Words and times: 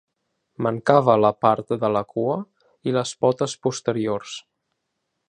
Mancava 0.67 1.17
la 1.25 1.31
part 1.45 1.75
de 1.83 1.91
la 1.97 2.03
cua 2.15 2.39
i 2.91 2.97
les 2.97 3.15
potes 3.27 3.55
posteriors. 3.67 4.35